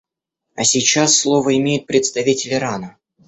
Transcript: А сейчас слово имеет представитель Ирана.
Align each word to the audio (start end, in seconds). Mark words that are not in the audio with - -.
А 0.55 0.63
сейчас 0.63 1.15
слово 1.15 1.55
имеет 1.59 1.85
представитель 1.85 2.55
Ирана. 2.55 2.97